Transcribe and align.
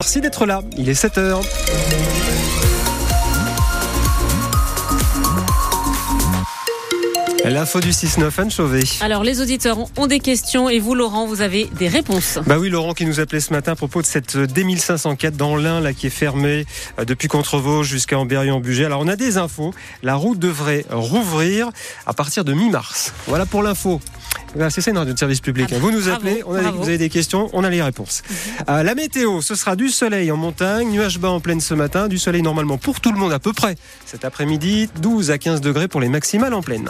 Merci 0.00 0.20
d'être 0.20 0.46
là, 0.46 0.62
il 0.76 0.88
est 0.88 0.92
7h. 0.92 1.42
L'info 7.44 7.80
du 7.80 7.90
6-9, 7.90 8.40
Anne 8.40 8.50
Chauvet. 8.50 8.82
Alors, 9.00 9.24
les 9.24 9.40
auditeurs 9.40 9.78
ont 9.96 10.06
des 10.06 10.20
questions 10.20 10.68
et 10.68 10.78
vous, 10.78 10.94
Laurent, 10.94 11.26
vous 11.26 11.40
avez 11.40 11.64
des 11.78 11.88
réponses. 11.88 12.38
Bah 12.46 12.58
oui, 12.58 12.68
Laurent 12.68 12.94
qui 12.94 13.06
nous 13.06 13.18
appelait 13.18 13.40
ce 13.40 13.52
matin 13.52 13.72
à 13.72 13.74
propos 13.74 14.00
de 14.00 14.06
cette 14.06 14.36
D1504 14.36 15.30
dans 15.32 15.56
l'Ain, 15.56 15.80
là, 15.80 15.92
qui 15.92 16.06
est 16.06 16.10
fermée 16.10 16.64
euh, 17.00 17.04
depuis 17.04 17.26
Contrevaux 17.26 17.82
jusqu'à 17.82 18.18
Amberieu-en-Bugey. 18.18 18.84
Alors, 18.84 19.00
on 19.00 19.08
a 19.08 19.16
des 19.16 19.36
infos. 19.36 19.74
La 20.04 20.14
route 20.14 20.38
devrait 20.38 20.84
rouvrir 20.90 21.70
à 22.06 22.12
partir 22.12 22.44
de 22.44 22.52
mi-mars. 22.52 23.14
Voilà 23.26 23.46
pour 23.46 23.64
l'info. 23.64 24.00
C'est 24.70 24.80
ça 24.80 24.90
une 24.90 24.98
radio 24.98 25.12
de 25.14 25.18
service 25.18 25.40
public. 25.40 25.68
Ah, 25.72 25.78
vous 25.78 25.90
nous 25.90 26.00
bravo, 26.02 26.16
appelez, 26.16 26.42
on 26.46 26.54
a 26.54 26.58
des- 26.58 26.62
bravo. 26.64 26.78
vous 26.78 26.88
avez 26.88 26.98
des 26.98 27.08
questions, 27.08 27.48
on 27.52 27.64
a 27.64 27.70
les 27.70 27.82
réponses. 27.82 28.22
Euh, 28.68 28.82
la 28.82 28.94
météo, 28.94 29.40
ce 29.40 29.54
sera 29.54 29.76
du 29.76 29.88
soleil 29.88 30.30
en 30.32 30.36
montagne, 30.36 30.88
nuages 30.90 31.18
bas 31.18 31.30
en 31.30 31.40
plaine 31.40 31.60
ce 31.60 31.74
matin, 31.74 32.08
du 32.08 32.18
soleil 32.18 32.42
normalement 32.42 32.78
pour 32.78 33.00
tout 33.00 33.12
le 33.12 33.18
monde 33.18 33.32
à 33.32 33.38
peu 33.38 33.52
près. 33.52 33.76
Cet 34.06 34.24
après-midi, 34.24 34.88
12 35.00 35.30
à 35.30 35.38
15 35.38 35.60
degrés 35.60 35.88
pour 35.88 36.00
les 36.00 36.08
maximales 36.08 36.54
en 36.54 36.62
plaine. 36.62 36.88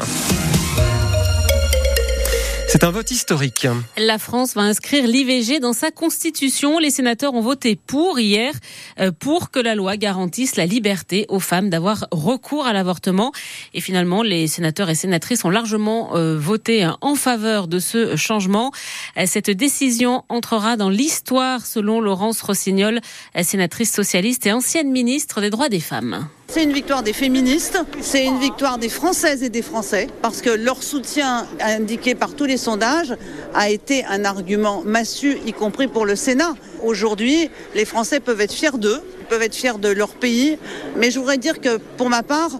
C'est 2.71 2.85
un 2.85 2.91
vote 2.91 3.11
historique. 3.11 3.67
La 3.97 4.19
France 4.19 4.55
va 4.55 4.61
inscrire 4.61 5.07
l'IVG 5.07 5.59
dans 5.59 5.73
sa 5.73 5.91
constitution. 5.91 6.79
Les 6.79 6.91
sénateurs 6.91 7.33
ont 7.33 7.41
voté 7.41 7.77
pour 7.77 8.19
hier, 8.19 8.53
euh, 9.01 9.11
pour 9.11 9.51
que 9.51 9.59
la 9.59 9.75
loi 9.75 9.97
garantisse 9.97 10.57
la 10.57 10.67
liberté 10.67 11.25
aux 11.31 11.41
femmes 11.41 11.71
d'avoir 11.71 12.07
recours 12.11 12.67
à 12.67 12.75
l'avortement. 12.75 13.33
Et 13.73 13.81
finalement, 13.81 14.23
les 14.23 14.49
sénateurs 14.49 14.91
et 14.91 14.95
sénatrices 14.95 15.47
ont 15.47 15.51
largement 15.51 16.15
euh, 16.15 16.39
voté 16.39 16.83
hein, 16.83 16.99
en 17.01 17.15
faveur 17.15 17.69
de 17.69 17.79
ce 17.79 18.17
changement. 18.17 18.71
Euh, 19.17 19.25
Cette 19.27 19.51
décision 19.51 20.25
entrera 20.29 20.77
dans 20.77 20.91
l'histoire, 20.91 21.65
selon 21.65 22.03
Laurence 22.03 22.43
Rossignol, 22.43 23.01
sénatrice 23.43 23.95
socialiste 23.95 24.47
et 24.47 24.53
ancienne 24.53 24.91
ministre 24.91 25.41
des 25.41 25.49
droits 25.49 25.71
des 25.71 25.81
femmes. 25.81 26.29
C'est 26.51 26.65
une 26.65 26.73
victoire 26.73 27.03
des 27.03 27.13
féministes, 27.13 27.79
c'est 28.01 28.25
une 28.25 28.39
victoire 28.39 28.79
des 28.79 28.89
Françaises 28.89 29.43
et 29.43 29.51
des 29.51 29.61
Français, 29.61 30.07
parce 30.23 30.41
que 30.41 30.49
leur 30.49 30.83
soutien 30.83 31.47
indiqué 31.61 32.15
par 32.15 32.33
tous 32.35 32.47
les 32.47 32.57
sondages 32.57 33.15
a 33.53 33.69
été 33.69 34.03
un 34.07 34.25
argument 34.25 34.83
massu, 34.83 35.37
y 35.45 35.53
compris 35.53 35.89
pour 35.89 36.07
le 36.07 36.17
Sénat. 36.17 36.55
Aujourd'hui, 36.83 37.51
les 37.75 37.85
Français 37.85 38.19
peuvent 38.19 38.41
être 38.41 38.55
fiers 38.55 38.79
d'eux, 38.79 39.03
peuvent 39.29 39.43
être 39.43 39.55
fiers 39.55 39.79
de 39.79 39.91
leur 39.91 40.09
pays, 40.09 40.57
mais 40.97 41.11
je 41.11 41.19
voudrais 41.19 41.37
dire 41.37 41.61
que 41.61 41.77
pour 41.99 42.09
ma 42.09 42.23
part, 42.23 42.53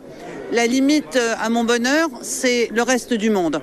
la 0.53 0.67
limite 0.67 1.17
euh, 1.17 1.35
à 1.41 1.49
mon 1.49 1.65
bonheur, 1.65 2.11
c'est 2.21 2.69
le 2.75 2.83
reste 2.83 3.15
du 3.15 3.31
monde. 3.31 3.63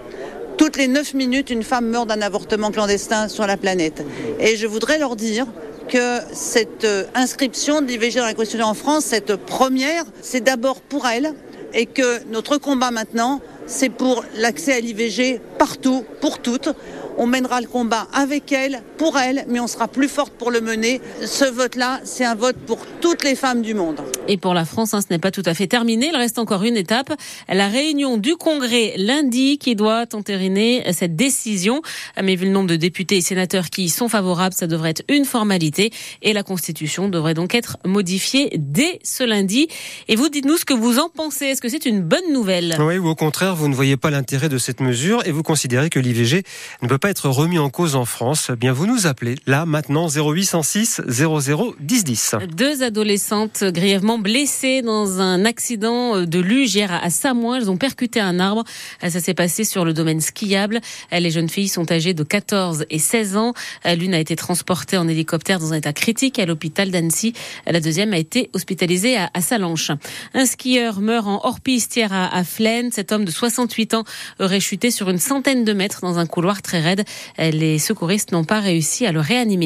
Toutes 0.57 0.77
les 0.77 0.87
9 0.87 1.13
minutes, 1.13 1.51
une 1.51 1.63
femme 1.63 1.87
meurt 1.87 2.07
d'un 2.07 2.21
avortement 2.21 2.71
clandestin 2.71 3.27
sur 3.27 3.45
la 3.45 3.57
planète. 3.57 4.03
Et 4.39 4.55
je 4.55 4.65
voudrais 4.65 4.97
leur 4.97 5.15
dire 5.15 5.45
que 5.87 6.19
cette 6.33 6.83
euh, 6.83 7.05
inscription 7.15 7.81
de 7.81 7.87
l'IVG 7.87 8.19
dans 8.19 8.25
la 8.25 8.33
Constitution 8.33 8.67
en 8.67 8.73
France, 8.73 9.05
cette 9.05 9.35
première, 9.35 10.03
c'est 10.21 10.41
d'abord 10.41 10.81
pour 10.81 11.07
elle 11.07 11.33
et 11.73 11.85
que 11.85 12.23
notre 12.31 12.57
combat 12.57 12.91
maintenant, 12.91 13.41
c'est 13.67 13.89
pour 13.89 14.23
l'accès 14.37 14.73
à 14.73 14.79
l'IVG 14.79 15.41
partout, 15.57 16.05
pour 16.21 16.39
toutes. 16.39 16.69
On 17.17 17.27
mènera 17.27 17.61
le 17.61 17.67
combat 17.67 18.07
avec 18.13 18.51
elle, 18.51 18.81
pour 18.97 19.17
elle, 19.17 19.45
mais 19.47 19.59
on 19.59 19.67
sera 19.67 19.87
plus 19.87 20.09
forte 20.09 20.33
pour 20.33 20.51
le 20.51 20.59
mener. 20.59 20.99
Ce 21.25 21.45
vote-là, 21.45 22.01
c'est 22.03 22.25
un 22.25 22.35
vote 22.35 22.57
pour 22.67 22.79
toutes 22.99 23.23
les 23.23 23.35
femmes 23.35 23.61
du 23.61 23.73
monde. 23.73 24.01
Et 24.27 24.37
pour 24.37 24.53
la 24.53 24.65
France, 24.65 24.93
hein, 24.93 24.99
ce 25.01 25.07
n'est 25.09 25.19
pas 25.19 25.31
tout 25.31 25.43
à 25.45 25.53
fait 25.53 25.67
terminé. 25.67 26.09
Il 26.11 26.17
reste 26.17 26.39
encore 26.39 26.63
une 26.63 26.75
étape, 26.75 27.13
la 27.47 27.67
réunion 27.67 28.17
du 28.17 28.35
Congrès 28.35 28.93
lundi 28.97 29.57
qui 29.57 29.75
doit 29.75 30.05
entériner 30.13 30.83
cette 30.91 31.15
décision. 31.15 31.81
Mais 32.21 32.35
vu 32.35 32.45
le 32.45 32.51
nombre 32.51 32.69
de 32.69 32.75
députés 32.75 33.17
et 33.17 33.21
sénateurs 33.21 33.69
qui 33.69 33.83
y 33.83 33.89
sont 33.89 34.09
favorables, 34.09 34.55
ça 34.55 34.67
devrait 34.67 34.89
être 34.89 35.03
une 35.07 35.25
formalité. 35.25 35.91
Et 36.21 36.33
la 36.33 36.43
Constitution 36.43 37.07
devrait 37.07 37.33
donc 37.33 37.55
être 37.55 37.77
modifiée 37.85 38.51
dès 38.57 38.99
ce 39.03 39.23
lundi. 39.23 39.67
Et 40.07 40.15
vous, 40.15 40.27
dites-nous 40.27 40.57
ce 40.57 40.65
que 40.65 40.73
vous 40.73 40.99
en 40.99 41.09
pensez. 41.09 41.45
Est-ce 41.45 41.61
que 41.61 41.69
c'est 41.69 41.85
une 41.85 42.01
bonne 42.01 42.33
nouvelle? 42.33 42.75
Oui, 42.79 42.97
ou 42.97 43.07
au 43.07 43.15
contraire, 43.15 43.55
vous 43.55 43.69
ne 43.69 43.75
voyez 43.75 43.95
pas 43.95 44.09
l'intérêt 44.09 44.49
de 44.49 44.57
cette 44.57 44.81
mesure 44.81 45.25
et 45.25 45.31
vous 45.31 45.43
considérez 45.43 45.89
que 45.89 45.99
l'IVG 45.99 46.43
ne 46.81 46.87
peut 46.87 46.97
pas 46.97 47.04
être 47.09 47.29
remis 47.29 47.59
en 47.59 47.69
cause 47.69 47.95
en 47.95 48.05
France. 48.05 48.49
Eh 48.53 48.55
bien, 48.55 48.73
vous 48.73 48.85
nous 48.85 49.07
appelez 49.07 49.35
là, 49.45 49.65
maintenant, 49.65 50.07
0806 50.07 51.01
00 51.07 51.75
10 51.79 52.03
10. 52.03 52.35
Deux 52.55 52.83
adolescentes 52.83 53.63
grièvement 53.63 54.17
blessées 54.17 54.81
dans 54.81 55.19
un 55.19 55.45
accident 55.45 56.21
de 56.21 56.39
luge 56.39 56.75
hier 56.75 56.91
à 56.91 57.09
Samoin. 57.09 57.57
Elles 57.57 57.69
ont 57.69 57.77
percuté 57.77 58.19
un 58.19 58.39
arbre. 58.39 58.63
Ça 59.01 59.19
s'est 59.19 59.33
passé 59.33 59.63
sur 59.63 59.85
le 59.85 59.93
domaine 59.93 60.21
skiable. 60.21 60.81
Les 61.11 61.31
jeunes 61.31 61.49
filles 61.49 61.67
sont 61.67 61.91
âgées 61.91 62.13
de 62.13 62.23
14 62.23 62.85
et 62.89 62.99
16 62.99 63.37
ans. 63.37 63.53
L'une 63.85 64.13
a 64.13 64.19
été 64.19 64.35
transportée 64.35 64.97
en 64.97 65.07
hélicoptère 65.07 65.59
dans 65.59 65.73
un 65.73 65.77
état 65.77 65.93
critique 65.93 66.39
à 66.39 66.45
l'hôpital 66.45 66.91
d'Annecy. 66.91 67.33
La 67.67 67.79
deuxième 67.79 68.13
a 68.13 68.17
été 68.17 68.49
hospitalisée 68.53 69.17
à, 69.17 69.29
Salanches. 69.41 69.91
Un 70.33 70.45
skieur 70.45 71.01
meurt 71.01 71.27
en 71.27 71.41
hors-piste 71.43 71.95
hier 71.95 72.11
à 72.13 72.43
Flaine. 72.43 72.91
Cet 72.91 73.11
homme 73.11 73.25
de 73.25 73.31
68 73.31 73.93
ans 73.95 74.03
aurait 74.39 74.59
chuté 74.59 74.91
sur 74.91 75.09
une 75.09 75.19
centaine 75.19 75.65
de 75.65 75.73
mètres 75.73 75.99
dans 76.01 76.19
un 76.19 76.25
couloir 76.25 76.61
très 76.61 76.79
raide. 76.79 76.94
Les 77.37 77.79
secouristes 77.79 78.31
n'ont 78.31 78.43
pas 78.43 78.59
réussi 78.59 79.05
à 79.05 79.11
le 79.11 79.19
réanimer. 79.19 79.65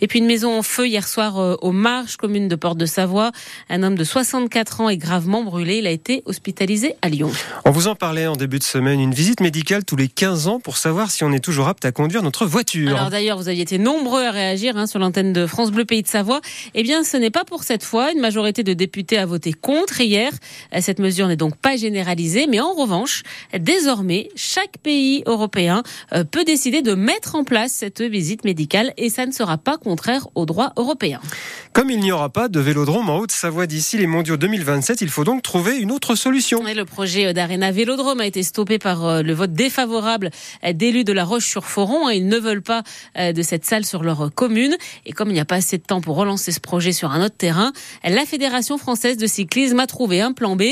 Et 0.00 0.06
puis 0.06 0.18
une 0.18 0.26
maison 0.26 0.58
en 0.58 0.62
feu 0.62 0.86
hier 0.86 1.06
soir 1.06 1.38
euh, 1.38 1.56
aux 1.60 1.72
Marches, 1.72 2.16
commune 2.16 2.48
de 2.48 2.56
Porte-de-Savoie. 2.56 3.32
Un 3.68 3.82
homme 3.82 3.96
de 3.96 4.04
64 4.04 4.80
ans 4.80 4.88
est 4.88 4.96
gravement 4.96 5.42
brûlé. 5.42 5.78
Il 5.78 5.86
a 5.86 5.90
été 5.90 6.22
hospitalisé 6.26 6.94
à 7.02 7.08
Lyon. 7.08 7.30
On 7.64 7.70
vous 7.70 7.88
en 7.88 7.94
parlait 7.94 8.26
en 8.26 8.36
début 8.36 8.58
de 8.58 8.64
semaine, 8.64 9.00
une 9.00 9.14
visite 9.14 9.40
médicale 9.40 9.84
tous 9.84 9.96
les 9.96 10.08
15 10.08 10.48
ans 10.48 10.60
pour 10.60 10.76
savoir 10.76 11.10
si 11.10 11.24
on 11.24 11.32
est 11.32 11.40
toujours 11.40 11.68
apte 11.68 11.84
à 11.84 11.92
conduire 11.92 12.22
notre 12.22 12.46
voiture. 12.46 12.96
Alors 12.96 13.10
d'ailleurs, 13.10 13.38
vous 13.38 13.48
aviez 13.48 13.62
été 13.62 13.78
nombreux 13.78 14.24
à 14.24 14.30
réagir 14.30 14.76
hein, 14.76 14.86
sur 14.86 14.98
l'antenne 14.98 15.32
de 15.32 15.46
France 15.46 15.70
Bleu 15.70 15.84
Pays 15.84 16.02
de 16.02 16.08
Savoie. 16.08 16.40
Eh 16.74 16.82
bien, 16.82 17.04
ce 17.04 17.16
n'est 17.16 17.30
pas 17.30 17.44
pour 17.44 17.64
cette 17.64 17.84
fois. 17.84 18.12
Une 18.12 18.20
majorité 18.20 18.62
de 18.62 18.72
députés 18.72 19.18
a 19.18 19.26
voté 19.26 19.52
contre 19.52 20.00
hier. 20.00 20.32
Cette 20.80 20.98
mesure 20.98 21.28
n'est 21.28 21.36
donc 21.36 21.56
pas 21.56 21.76
généralisée, 21.76 22.46
mais 22.46 22.60
en 22.60 22.72
revanche, 22.72 23.22
désormais, 23.58 24.28
chaque 24.36 24.78
pays 24.82 25.22
européen 25.26 25.82
euh, 26.12 26.24
peut 26.24 26.44
décider 26.44 26.53
de 26.82 26.94
mettre 26.94 27.34
en 27.34 27.42
place 27.42 27.72
cette 27.72 28.00
visite 28.00 28.44
médicale 28.44 28.92
et 28.96 29.10
ça 29.10 29.26
ne 29.26 29.32
sera 29.32 29.58
pas 29.58 29.76
contraire 29.76 30.28
au 30.34 30.46
droit 30.46 30.72
européen. 30.76 31.20
Comme 31.74 31.90
il 31.90 31.98
n'y 31.98 32.12
aura 32.12 32.28
pas 32.28 32.46
de 32.48 32.60
vélodrome 32.60 33.10
en 33.10 33.18
Haute-Savoie 33.18 33.66
d'ici 33.66 33.98
les 33.98 34.06
mondiaux 34.06 34.36
2027, 34.36 35.00
il 35.00 35.08
faut 35.08 35.24
donc 35.24 35.42
trouver 35.42 35.76
une 35.76 35.90
autre 35.90 36.14
solution. 36.14 36.64
Et 36.68 36.72
le 36.72 36.84
projet 36.84 37.34
d'Arena 37.34 37.72
Vélodrome 37.72 38.20
a 38.20 38.26
été 38.26 38.44
stoppé 38.44 38.78
par 38.78 39.04
euh, 39.04 39.22
le 39.22 39.32
vote 39.32 39.52
défavorable 39.52 40.30
euh, 40.62 40.72
d'élus 40.72 41.02
de 41.02 41.12
La 41.12 41.24
Roche-sur-Foron. 41.24 42.10
Ils 42.10 42.28
ne 42.28 42.38
veulent 42.38 42.62
pas 42.62 42.84
euh, 43.18 43.32
de 43.32 43.42
cette 43.42 43.64
salle 43.64 43.84
sur 43.84 44.04
leur 44.04 44.32
commune. 44.32 44.76
Et 45.04 45.10
comme 45.10 45.30
il 45.30 45.32
n'y 45.32 45.40
a 45.40 45.44
pas 45.44 45.56
assez 45.56 45.76
de 45.76 45.82
temps 45.82 46.00
pour 46.00 46.14
relancer 46.14 46.52
ce 46.52 46.60
projet 46.60 46.92
sur 46.92 47.10
un 47.10 47.24
autre 47.24 47.36
terrain, 47.36 47.72
la 48.04 48.24
Fédération 48.24 48.78
française 48.78 49.16
de 49.16 49.26
cyclisme 49.26 49.80
a 49.80 49.88
trouvé 49.88 50.20
un 50.20 50.32
plan 50.32 50.54
B. 50.54 50.62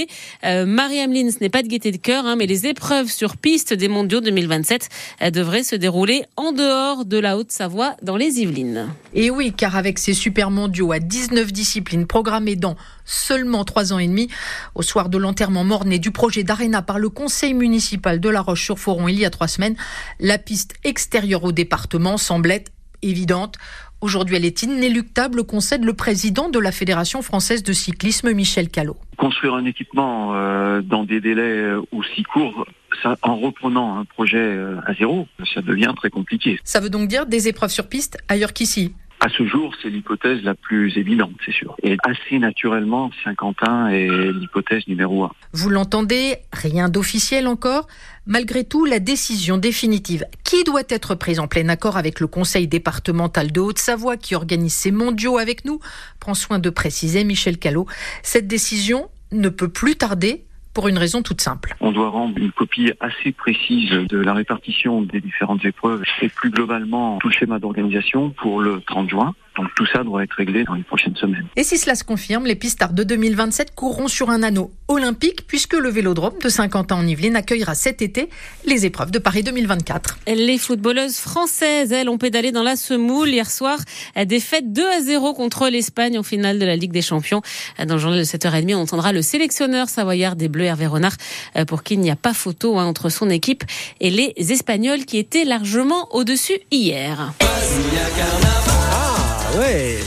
Euh, 0.44 0.66
Marie-Ameline, 0.66 1.32
ce 1.32 1.38
n'est 1.40 1.48
pas 1.48 1.64
de 1.64 1.69
gaieté 1.69 1.90
de 1.90 1.96
cœur, 1.96 2.26
hein, 2.26 2.36
mais 2.36 2.46
les 2.46 2.66
épreuves 2.66 3.10
sur 3.10 3.36
piste 3.36 3.74
des 3.74 3.88
mondiaux 3.88 4.20
2027 4.20 4.88
euh, 5.22 5.30
devraient 5.30 5.64
se 5.64 5.74
dérouler 5.74 6.22
en 6.36 6.52
dehors 6.52 7.04
de 7.04 7.19
la 7.19 7.36
Haute-Savoie, 7.36 7.96
dans 8.02 8.16
les 8.16 8.40
Yvelines. 8.40 8.88
Et 9.14 9.30
oui, 9.30 9.52
car 9.56 9.76
avec 9.76 9.98
ces 9.98 10.14
super 10.14 10.50
mondiaux 10.50 10.91
à 10.92 10.98
19 10.98 11.53
disciplines 11.53 12.06
programmées 12.06 12.56
dans 12.56 12.76
seulement 13.04 13.64
3 13.64 13.92
ans 13.92 13.98
et 13.98 14.06
demi, 14.06 14.28
au 14.75 14.82
soir 14.82 15.08
de 15.08 15.19
l'enterrement 15.19 15.64
morné 15.64 15.98
du 15.98 16.10
projet 16.10 16.44
d'Arena 16.44 16.82
par 16.82 16.98
le 16.98 17.08
conseil 17.08 17.54
municipal 17.54 18.20
de 18.20 18.28
La 18.28 18.41
Roche-sur-Foron 18.41 19.08
il 19.08 19.19
y 19.19 19.25
a 19.25 19.31
trois 19.31 19.48
semaines, 19.48 19.76
la 20.20 20.38
piste 20.38 20.75
extérieure 20.84 21.44
au 21.44 21.52
département 21.52 22.16
semblait 22.16 22.64
évidente. 23.02 23.56
Aujourd'hui, 24.00 24.34
elle 24.34 24.44
est 24.44 24.62
inéluctable, 24.64 25.44
concède 25.44 25.84
le 25.84 25.92
président 25.92 26.48
de 26.48 26.58
la 26.58 26.72
Fédération 26.72 27.22
française 27.22 27.62
de 27.62 27.72
cyclisme, 27.72 28.32
Michel 28.32 28.69
Callot. 28.69 28.97
construire 29.16 29.54
un 29.54 29.64
équipement 29.64 30.34
euh, 30.34 30.82
dans 30.82 31.04
des 31.04 31.20
délais 31.20 31.42
euh, 31.42 31.82
aussi 31.92 32.25
courts, 32.25 32.66
ça, 33.00 33.16
en 33.22 33.36
reprenant 33.36 33.98
un 33.98 34.04
projet 34.04 34.38
euh, 34.38 34.81
à 34.86 34.94
zéro, 34.94 35.28
ça 35.54 35.62
devient 35.62 35.92
très 35.97 36.10
compliqué. 36.10 36.58
Ça 36.64 36.81
veut 36.81 36.91
donc 36.91 37.08
dire 37.08 37.26
des 37.26 37.47
épreuves 37.47 37.70
sur 37.70 37.88
piste 37.88 38.19
ailleurs 38.28 38.52
qu'ici. 38.52 38.92
À 39.25 39.28
ce 39.28 39.47
jour, 39.47 39.72
c'est 39.81 39.88
l'hypothèse 39.88 40.43
la 40.43 40.56
plus 40.56 40.99
évidente, 40.99 41.31
c'est 41.47 41.53
sûr. 41.53 41.77
Et 41.85 41.96
assez 42.02 42.41
naturellement, 42.41 43.12
Saint-Quentin 43.23 43.87
est 43.87 44.08
l'hypothèse 44.08 44.88
numéro 44.88 45.23
un. 45.23 45.31
Vous 45.52 45.69
l'entendez, 45.69 46.38
rien 46.52 46.88
d'officiel 46.88 47.46
encore. 47.46 47.87
Malgré 48.26 48.64
tout, 48.64 48.85
la 48.85 48.99
décision 48.99 49.58
définitive 49.58 50.25
qui 50.43 50.64
doit 50.64 50.82
être 50.88 51.14
prise 51.14 51.38
en 51.38 51.46
plein 51.46 51.69
accord 51.69 51.96
avec 51.96 52.19
le 52.19 52.26
conseil 52.26 52.67
départemental 52.67 53.52
de 53.52 53.61
Haute-Savoie 53.61 54.17
qui 54.17 54.35
organise 54.35 54.75
ces 54.75 54.91
mondiaux 54.91 55.38
avec 55.38 55.64
nous 55.64 55.79
prend 56.19 56.35
soin 56.35 56.58
de 56.58 56.69
préciser 56.69 57.23
Michel 57.23 57.58
Callot. 57.58 57.87
Cette 58.25 58.49
décision 58.49 59.08
ne 59.31 59.50
peut 59.50 59.69
plus 59.69 59.94
tarder 59.94 60.46
pour 60.74 60.88
une 60.88 60.98
raison 60.98 61.22
toute 61.22 61.40
simple. 61.40 61.76
On 61.80 61.92
doit 61.92 62.10
rendre 62.10 62.36
une 62.38 62.52
copie 62.52 62.92
assez 63.00 63.32
précise 63.32 63.90
de 63.90 64.19
la 64.19 64.32
répartition 64.32 65.02
des 65.02 65.20
différentes 65.20 65.64
épreuves 65.64 66.02
et 66.20 66.28
plus 66.28 66.50
globalement 66.50 67.19
tout 67.19 67.28
le 67.28 67.34
schéma 67.34 67.58
d'organisation 67.58 68.30
pour 68.30 68.60
le 68.60 68.80
30 68.80 69.10
juin. 69.10 69.34
Donc 69.56 69.69
tout 69.76 69.87
ça 69.87 70.02
doit 70.02 70.25
être 70.25 70.32
réglé 70.32 70.64
dans 70.64 70.75
les 70.75 70.82
prochaines 70.82 71.16
semaines. 71.16 71.46
Et 71.56 71.62
si 71.62 71.78
cela 71.78 71.94
se 71.94 72.04
confirme, 72.04 72.46
les 72.46 72.54
pistards 72.54 72.93
de 72.93 73.04
2027 73.04 73.75
courront 73.75 74.08
sur 74.08 74.31
un 74.31 74.43
anneau 74.43 74.72
olympique 74.88 75.46
puisque 75.46 75.75
le 75.75 75.88
Vélodrome 75.88 76.34
de 76.43 76.49
50 76.49 76.93
ans 76.93 76.99
en 76.99 77.06
Yvelines 77.06 77.37
accueillera 77.37 77.75
cet 77.75 78.02
été 78.02 78.28
les 78.64 78.87
épreuves 78.87 79.10
de 79.10 79.19
Paris 79.19 79.43
2024. 79.43 80.19
Les 80.26 80.58
footballeuses 80.58 81.19
françaises, 81.19 81.93
elles, 81.93 82.08
ont 82.08 82.19
pédalé 82.19 82.52
dans 82.52 82.62
la 82.62 82.76
semoule 82.76 83.28
hier 83.28 83.50
soir. 83.50 83.78
Défaite 84.26 84.72
2 84.72 84.87
à 84.87 85.00
0 85.00 85.34
contre 85.34 85.69
l'Espagne 85.69 86.19
en 86.19 86.22
finale 86.22 86.58
de 86.58 86.64
la 86.64 86.76
Ligue 86.76 86.93
des 86.93 87.02
Champions. 87.02 87.43
Dans 87.78 87.94
le 87.94 88.00
journal 88.00 88.19
de 88.19 88.25
7h30, 88.25 88.75
on 88.75 88.81
entendra 88.81 89.12
le 89.12 89.22
sélectionneur 89.22 89.88
savoyard 89.88 90.37
des 90.37 90.48
Bleus, 90.48 90.64
Hervé 90.64 90.87
Renard, 90.87 91.16
pour 91.66 91.82
qui 91.82 91.93
il 91.94 92.00
n'y 92.00 92.10
a 92.10 92.16
pas 92.16 92.32
photo 92.32 92.78
hein, 92.78 92.87
entre 92.87 93.10
son 93.10 93.28
équipe 93.28 93.64
et 94.00 94.10
les 94.10 94.32
Espagnols 94.38 95.05
qui 95.05 95.19
étaient 95.19 95.44
largement 95.44 96.08
au-dessus 96.14 96.58
hier. 96.70 97.32
Ouais 99.56 99.99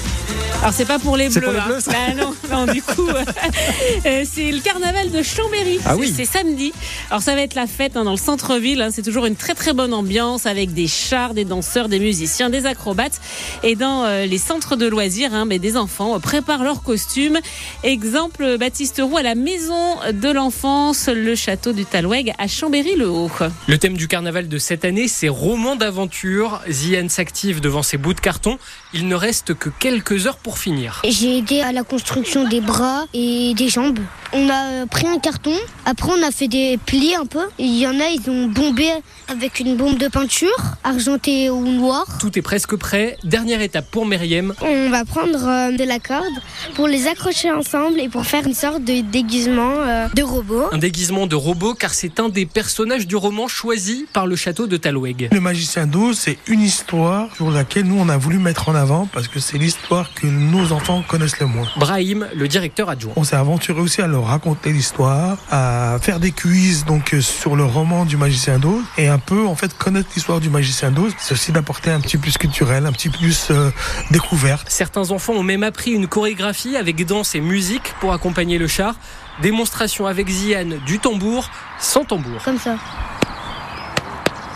alors 0.61 0.73
c'est 0.73 0.85
pas 0.85 0.97
pour 0.97 1.15
les 1.15 1.29
bleus. 1.29 1.41
Pour 1.41 1.51
les 1.51 1.59
hein. 1.59 1.65
bleus 1.67 1.79
ça 1.79 1.91
Bah 1.91 2.13
non, 2.15 2.33
non, 2.55 2.71
du 2.71 2.81
coup, 2.81 3.07
euh, 4.05 4.23
c'est 4.29 4.51
le 4.51 4.59
carnaval 4.61 5.11
de 5.11 5.21
Chambéry. 5.23 5.79
Ah 5.85 5.91
C'est- 5.93 5.99
oui. 5.99 6.13
C'est 6.15 6.25
samedi. 6.25 6.71
Alors 7.09 7.21
ça 7.21 7.35
va 7.35 7.41
être 7.41 7.55
la 7.55 7.67
fête 7.67 7.97
hein, 7.97 8.03
dans 8.03 8.11
le 8.11 8.17
centre-ville. 8.17 8.81
hein. 8.81 8.89
C'est 8.91 9.01
toujours 9.01 9.25
une 9.25 9.35
très 9.35 9.53
très 9.53 9.73
bonne 9.73 9.93
ambiance 9.93 10.45
avec 10.45 10.73
des 10.73 10.87
chars, 10.87 11.33
des 11.33 11.45
danseurs, 11.45 11.89
des 11.89 11.99
musiciens, 11.99 12.49
des 12.49 12.65
acrobates. 12.65 13.19
Et 13.63 13.75
dans 13.75 14.03
euh, 14.05 14.25
les 14.25 14.37
centres 14.37 14.75
de 14.75 14.85
loisirs, 14.87 15.33
hein, 15.33 15.45
mais 15.45 15.59
des 15.59 15.77
enfants 15.77 16.15
euh, 16.15 16.19
préparent 16.19 16.63
leurs 16.63 16.83
costumes. 16.83 17.39
Exemple 17.83 18.57
Baptiste 18.57 19.01
Roux 19.03 19.17
à 19.17 19.23
la 19.23 19.35
maison 19.35 19.95
de 20.11 20.29
l'enfance, 20.31 21.07
le 21.07 21.35
château 21.35 21.73
du 21.73 21.85
Taloueg 21.85 22.33
à 22.37 22.47
Chambéry-le-Haut. 22.47 23.29
Le 23.67 23.77
thème 23.77 23.97
du 23.97 24.07
carnaval 24.07 24.47
de 24.47 24.57
cette 24.57 24.85
année, 24.85 25.07
c'est 25.07 25.29
roman 25.29 25.75
d'aventure. 25.75 26.61
Ziane 26.69 27.09
s'active 27.09 27.59
devant 27.61 27.83
ses 27.83 27.97
bouts 27.97 28.13
de 28.13 28.19
carton. 28.19 28.57
Il 28.93 29.07
ne 29.07 29.15
reste 29.15 29.53
que 29.53 29.69
quelques 29.69 30.27
heures 30.27 30.37
pour 30.37 30.57
finir. 30.57 31.01
J'ai 31.07 31.37
aidé 31.39 31.61
à 31.61 31.71
la 31.71 31.83
construction 31.83 32.44
des 32.45 32.61
bras 32.61 33.05
et 33.13 33.53
des 33.55 33.69
jambes. 33.69 33.99
On 34.33 34.49
a 34.49 34.63
euh, 34.65 34.85
pris 34.85 35.07
un 35.07 35.17
carton, 35.17 35.53
après 35.85 36.09
on 36.11 36.21
a 36.21 36.31
fait 36.31 36.47
des 36.47 36.77
plis 36.85 37.15
un 37.15 37.25
peu. 37.25 37.43
Il 37.57 37.77
y 37.77 37.87
en 37.87 37.99
a, 37.99 38.09
ils 38.09 38.29
ont 38.29 38.47
bombé 38.47 38.89
avec 39.29 39.59
une 39.59 39.77
bombe 39.77 39.97
de 39.97 40.07
peinture, 40.07 40.49
argentée 40.83 41.49
ou 41.49 41.65
noire. 41.65 42.05
Tout 42.19 42.37
est 42.37 42.41
presque 42.41 42.75
prêt. 42.75 43.17
Dernière 43.23 43.61
étape 43.61 43.89
pour 43.89 44.05
Meriem. 44.05 44.53
On 44.61 44.89
va 44.89 45.05
prendre 45.05 45.47
euh, 45.47 45.71
de 45.71 45.83
la 45.83 45.99
corde 45.99 46.25
pour 46.73 46.87
les 46.87 47.07
accrocher 47.07 47.51
ensemble 47.51 47.99
et 47.99 48.09
pour 48.09 48.25
faire 48.25 48.45
une 48.45 48.53
sorte 48.53 48.83
de 48.83 49.01
déguisement 49.01 49.71
euh, 49.77 50.07
de 50.13 50.23
robot. 50.23 50.65
Un 50.71 50.79
déguisement 50.79 51.27
de 51.27 51.35
robot 51.35 51.73
car 51.73 51.93
c'est 51.93 52.19
un 52.19 52.27
des 52.27 52.45
personnages 52.45 53.07
du 53.07 53.15
roman 53.15 53.47
choisi 53.47 54.05
par 54.11 54.27
le 54.27 54.35
château 54.35 54.67
de 54.67 54.75
Taloueg. 54.75 55.29
Le 55.31 55.39
Magicien 55.39 55.87
d'Oz, 55.87 56.17
c'est 56.17 56.37
une 56.47 56.61
histoire 56.61 57.33
sur 57.35 57.51
laquelle 57.51 57.85
nous 57.85 57.97
on 57.99 58.09
a 58.09 58.17
voulu 58.17 58.39
mettre 58.39 58.69
en 58.69 58.75
avant 58.75 59.07
parce 59.13 59.27
que 59.27 59.39
c'est 59.39 59.57
l'histoire 59.57 60.13
que 60.13 60.27
nos 60.27 60.71
enfants 60.71 61.03
connaissent 61.07 61.39
le 61.39 61.45
moins. 61.45 61.67
Brahim, 61.77 62.27
le 62.35 62.47
directeur 62.47 62.89
adjoint. 62.89 63.13
On 63.15 63.23
s'est 63.23 63.35
aventuré 63.35 63.79
aussi 63.79 64.01
à 64.01 64.07
leur 64.07 64.25
raconter 64.25 64.71
l'histoire, 64.71 65.37
à 65.49 65.97
faire 66.01 66.19
des 66.19 66.31
quiz 66.31 66.85
donc 66.85 67.13
euh, 67.13 67.21
sur 67.21 67.55
le 67.55 67.63
roman 67.63 68.05
du 68.05 68.17
Magicien 68.17 68.59
d'Oz 68.59 68.83
et 68.97 69.07
un 69.07 69.19
peu 69.19 69.45
en 69.45 69.55
fait 69.55 69.75
connaître 69.77 70.09
l'histoire 70.15 70.39
du 70.39 70.49
Magicien 70.49 70.91
d'Oz. 70.91 71.13
C'est 71.17 71.33
aussi 71.33 71.51
d'apporter 71.51 71.91
un 71.91 72.01
petit 72.01 72.17
plus 72.17 72.37
culturel, 72.37 72.85
un 72.85 72.91
petit 72.91 73.09
plus 73.09 73.47
euh, 73.51 73.71
découverte. 74.11 74.67
Certains 74.69 75.11
enfants 75.11 75.33
ont 75.33 75.43
même 75.43 75.63
appris 75.63 75.91
une 75.91 76.07
chorégraphie 76.07 76.75
avec 76.75 77.05
danse 77.05 77.35
et 77.35 77.41
musique 77.41 77.93
pour 77.99 78.13
accompagner 78.13 78.57
le 78.57 78.67
char. 78.67 78.95
Démonstration 79.41 80.05
avec 80.05 80.29
Ziane 80.29 80.77
du 80.85 80.99
tambour, 80.99 81.49
sans 81.79 82.05
tambour. 82.05 82.41
Comme 82.43 82.59
ça. 82.59 82.77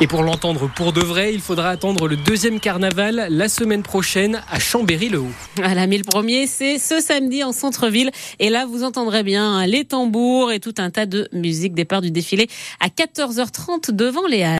Et 0.01 0.07
pour 0.07 0.23
l'entendre 0.23 0.69
pour 0.73 0.93
de 0.93 1.01
vrai, 1.01 1.33
il 1.33 1.41
faudra 1.41 1.71
attendre 1.71 2.07
le 2.07 2.15
deuxième 2.15 2.61
carnaval 2.61 3.27
la 3.29 3.49
semaine 3.49 3.83
prochaine 3.83 4.41
à 4.49 4.57
Chambéry-le-Haut. 4.57 5.27
Voilà, 5.57 5.87
mais 5.87 5.97
le 5.97 6.05
premier, 6.05 6.47
c'est 6.47 6.77
ce 6.77 7.01
samedi 7.01 7.43
en 7.43 7.51
centre-ville. 7.51 8.09
Et 8.39 8.49
là, 8.49 8.65
vous 8.65 8.85
entendrez 8.85 9.23
bien 9.23 9.57
hein, 9.57 9.65
les 9.67 9.83
tambours 9.83 10.53
et 10.53 10.61
tout 10.61 10.75
un 10.77 10.89
tas 10.89 11.05
de 11.05 11.27
musique. 11.33 11.73
Départ 11.73 11.99
du 11.99 12.11
défilé 12.11 12.47
à 12.79 12.87
14h30 12.87 13.91
devant 13.91 14.25
les 14.25 14.41
Halles. 14.41 14.47